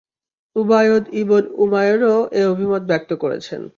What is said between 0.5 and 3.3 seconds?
Ubaid ibn উমায়রও এ অভিমত ব্যক্ত